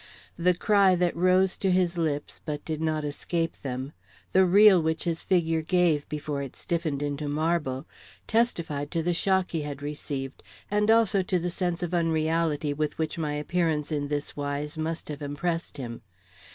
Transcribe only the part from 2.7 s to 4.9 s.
not escape them, the reel